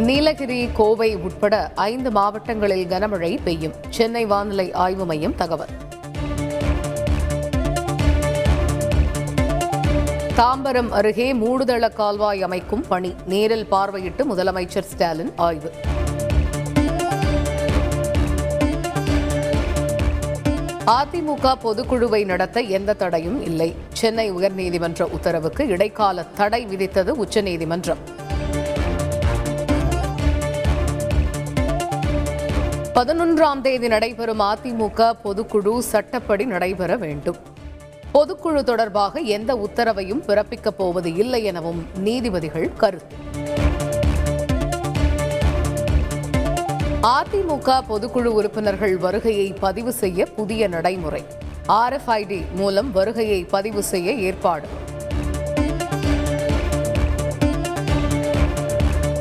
நீலகிரி 0.00 0.68
கோவை 0.72 1.16
உட்பட 1.16 1.72
ஐந்து 1.74 2.10
மாவட்டங்களில் 2.10 2.86
கனமழை 2.86 3.38
பெய்யும். 3.44 3.72
சென்னை 3.88 4.26
வானிலை 4.26 4.72
ஆய்வு 4.72 5.04
மையம் 5.04 5.34
தகவல். 5.34 5.68
தாம்பரம் 10.36 10.88
அருகே 10.88 11.34
மூடுதள 11.34 11.92
கால்வாய் 11.92 12.42
அமைக்கும் 12.42 12.84
பணி. 12.88 13.14
நேரில் 13.26 13.66
பார்வையிட்டு 13.70 14.24
முதலமைச்சர் 14.30 14.82
ஸ்டாலின் 14.82 15.32
ஆய்வு. 15.36 15.72
அதிமுக 20.86 21.54
பொதுக்குழுவை 21.64 22.24
நடத்த 22.24 22.60
எந்த 22.60 22.94
தடையும் 22.94 23.42
இல்லை. 23.42 23.74
சென்னை 23.92 24.32
உயர்நீதிமன்ற 24.32 25.02
உத்தரவுக்கு 25.02 25.68
இடைக்கால 25.68 26.22
தடை 26.22 26.66
விதித்தது 26.66 27.08
உச்சநீதிமன்றம். 27.08 28.19
பதினொன்றாம் 33.00 33.60
தேதி 33.60 33.88
நடைபெறும் 33.88 34.40
அதிமுக 34.40 35.12
பொதுக்குழு 35.24 35.78
சட்டப்படி 35.78 36.44
நடைபெற 36.44 36.96
வேண்டும். 36.96 37.36
பொதுக்குழு 38.14 38.62
தொடர்பாக 38.62 39.20
எந்த 39.20 39.54
உத்தரவையும் 39.54 40.22
பிறப்பிக்கப் 40.26 40.78
போவது 40.78 41.14
இல்லை 41.14 41.44
எனவும் 41.44 41.86
நீதிபதிகள் 41.94 42.72
கருத்து. 42.76 43.16
அதிமுக 47.02 47.80
பொதுக்குழு 47.88 48.24
உறுப்பினர்கள் 48.24 48.96
வருகையை 48.96 49.54
பதிவு 49.60 49.92
செய்ய 49.92 50.24
புதிய 50.24 50.68
நடைமுறை. 50.68 51.24
ஆர்எஃப்ஐடி 51.68 52.42
மூலம் 52.54 52.92
வருகையை 52.92 53.44
பதிவு 53.44 53.82
செய்ய 53.82 54.12
ஏற்பாடு. 54.12 54.66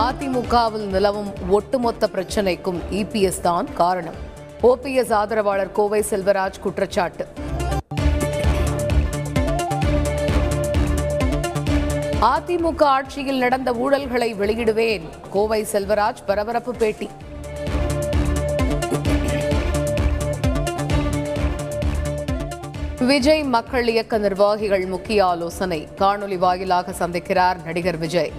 அதிமுகவில் 0.00 0.86
நிலவும் 0.86 1.32
ஒட்டுமொத்த 1.48 2.08
பிரச்சினைக்கும் 2.14 2.78
இபிஎஸ் 2.90 3.40
தான் 3.40 3.74
காரணம். 3.74 4.14
ஓபிஎஸ் 4.62 5.12
ஆதரவாளர் 5.12 5.72
கோவை 5.72 6.04
செல்வராஜ் 6.10 6.60
குற்றச்சாட்டு. 6.60 7.26
அதிமுக 12.20 12.82
ஆட்சியில் 12.82 13.38
நடந்த 13.38 13.72
ஊழல்களை 13.72 14.34
வெளியிடுவேன். 14.34 15.02
கோவை 15.30 15.66
செல்வராஜ் 15.72 16.22
பரபரப்பு 16.26 16.74
பேட்டி. 16.74 17.08
விஜய் 22.98 23.42
மக்கள் 23.42 23.88
இயக்க 23.88 24.18
நிர்வாகிகள் 24.18 24.86
முக்கிய 24.86 25.26
ஆலோசனை. 25.26 25.88
காணொலி 25.98 26.38
வாயிலாக 26.38 26.90
சந்திக்கிறார் 26.90 27.64
நடிகர் 27.64 27.98
விஜய். 27.98 28.32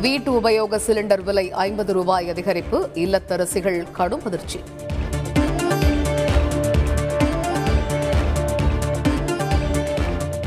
வீட்டு 0.00 0.40
உபயோக 0.40 0.78
சிலிண்டர் 0.86 1.22
விலை 1.22 1.52
ஐம்பது 1.52 1.92
ரூபாய் 1.92 2.30
அதிகரிப்பு 2.30 2.78
இல்லத்தரசிகள் 2.94 3.90
கடும் 3.92 4.24
அதிர்ச்சி. 4.24 4.60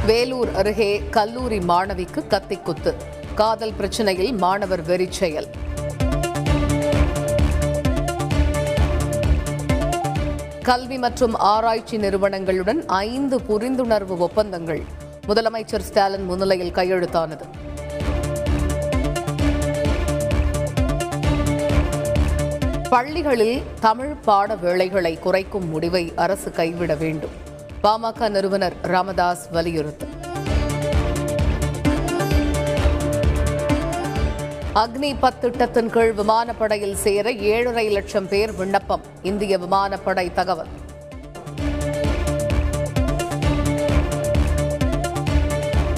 வேலூர் 0.05 0.51
அருகே 0.55 1.03
கல்லூரி 1.09 1.57
மாணவிக்கு 1.57 2.23
கத்திக்குத்து. 2.29 2.93
காதல் 3.35 3.73
பிரச்சனையில் 3.79 4.37
மாணவர் 4.37 4.81
வெறிச்செயல் 4.81 5.49
கல்வி 10.63 10.97
மற்றும் 10.97 11.33
ஆராய்ச்சி 11.33 11.97
நிறுவனங்களுடன் 11.97 12.85
ஐந்து 12.85 13.39
புரிந்துணர்வு 13.39 14.17
ஒப்பந்தங்கள். 14.17 14.81
முதலமைச்சர் 15.27 15.85
ஸ்டாலின் 15.89 16.23
முன்னிலையில் 16.23 16.73
கையெழுத்தானது. 16.73 17.69
பள்ளிகளில் 22.91 23.61
தமிழ் 23.79 24.13
பாட 24.13 24.55
வேளைகளை 24.55 25.19
குறைக்கும் 25.19 25.69
முடிவை 25.69 26.13
அரசு 26.15 26.51
கைவிட 26.51 26.95
வேண்டும். 26.95 27.29
பாமக 27.83 28.29
நிறுவனர் 28.29 28.73
ராமதாஸ் 28.81 29.49
வலியுறுத்து. 29.51 30.07
அக்னி 34.75 35.15
பத் 35.21 35.39
திட்டத்தின் 35.39 35.89
கீழ் 35.89 36.13
விமானப்படையில் 36.17 36.93
சேர 36.93 37.31
ஏழரை 37.31 37.89
லட்சம் 37.89 38.27
பேர் 38.27 38.53
விண்ணப்பம். 38.53 39.01
இந்திய 39.21 39.57
விமானப்படை 39.57 40.33
தகவல். 40.33 40.67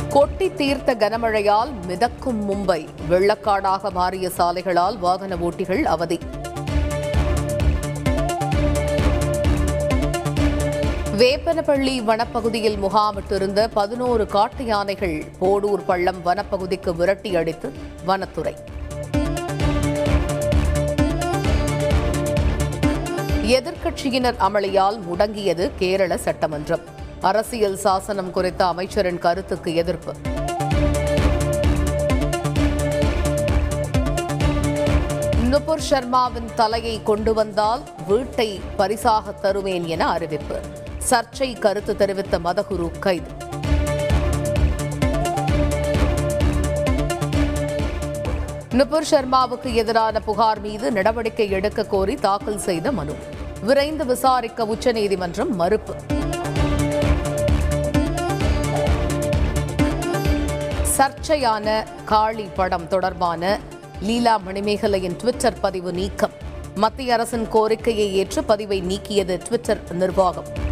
கொட்டி 0.10 0.54
தீர்த்த 0.54 0.96
கனமழையால் 0.96 1.72
மிதக்கும் 1.86 2.50
மும்பை. 2.50 2.88
வெள்ளக்காடாக 3.10 3.92
மாறிய 3.92 4.30
சாலைகளால் 4.38 4.98
வாகன 4.98 5.36
ஓட்டிகள் 5.36 5.84
அவதி. 5.84 6.20
வேப்பனப்பள்ளி 11.24 11.92
வனப்பகுதியில் 12.08 12.78
முகாமிட்டிருந்த 12.78 13.68
பதினோரு 13.74 14.28
காட்டு 14.28 14.66
யானைகள் 14.66 15.24
போடூர் 15.42 15.84
பள்ளம் 15.86 16.26
வனப்பகுதிக்கு 16.26 16.96
விரட்டி 16.96 17.36
அடித்து 17.36 17.74
வனத்துறை. 18.06 18.54
எதிர்க்கட்சியினர் 23.58 24.40
அமளியால் 24.40 25.00
முடங்கியது 25.10 25.72
கேரள 25.76 26.18
சட்டமன்றம். 26.18 26.82
அரசியல் 27.22 27.76
சாசனம் 27.76 28.32
குறித்த 28.32 28.66
அமைச்சரின் 28.66 29.20
கருத்துக்கு 29.20 29.76
எதிர்ப்பு. 29.76 30.14
நுபுர் 35.44 35.82
சர்மாவின் 35.90 36.54
தலையை 36.56 37.04
கொண்டு 37.04 37.34
வந்தால் 37.34 37.82
வீட்டை 38.08 38.62
பரிசாக 38.78 39.32
தருவேன் 39.32 39.86
என 39.86 40.10
அறிவிப்பு. 40.10 40.62
சர்ச்சை 41.10 41.60
கருத்து 41.60 41.96
தெரிவித்த 41.96 42.40
மதகுரு 42.40 43.00
கைது. 43.00 43.32
நுபுர் 48.70 49.08
சர்மாவுக்கு 49.12 49.74
எதிரான 49.74 50.20
புகார் 50.20 50.62
மீது 50.62 50.92
நடவடிக்கை 50.92 51.50
எடுக்க 51.50 51.84
கோரி 51.84 52.16
தாக்கல் 52.16 52.58
செய்த 52.58 52.92
மனு. 52.92 53.16
விரைந்து 53.62 54.06
விசாரிக்க 54.06 54.66
உச்சநீதிமன்றம் 54.66 55.56
மறுப்பு. 55.56 55.96
சர்ச்சையான 60.98 61.86
காளி 62.06 62.48
படம் 62.56 62.88
தொடர்பான 62.88 63.60
லீலா 64.02 64.40
மணிமேகலையின் 64.48 65.16
ட்விட்டர் 65.16 65.60
பதிவு 65.60 65.94
நீக்கம். 65.94 66.32
மத்திய 66.76 67.14
அரசின் 67.14 67.48
கோரிக்கையை 67.48 68.16
ஏற்று 68.16 68.44
பதிவை 68.44 68.82
நீக்கியது 68.82 69.38
ட்விட்டர் 69.38 69.82
நிர்வாகம். 69.92 70.72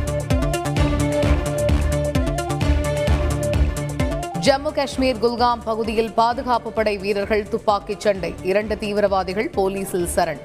ஜம்மு 4.45 4.71
காஷ்மீர் 4.73 5.17
குல்காம் 5.17 5.61
பகுதியில் 5.63 6.11
பாதுகாப்பு 6.13 6.71
படை 6.71 6.97
வீரர்கள் 6.97 7.47
துப்பாக்கிச் 7.47 7.99
சண்டை. 7.99 8.33
இரண்டு 8.41 8.77
தீவிரவாதிகள் 8.77 9.49
போலீசில் 9.49 10.07
சரண். 10.15 10.41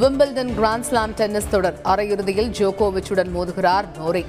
விம்பிள்டன் 0.00 0.52
கிராண்ட்ஸ்லாம் 0.60 1.14
டென்னிஸ் 1.14 1.50
தொடர் 1.50 1.80
அரையிறுதியில் 1.84 2.50
ஜோகோவிச்சுடன் 2.50 3.30
மோதுகிறார் 3.36 3.84
நோரே 3.98 4.24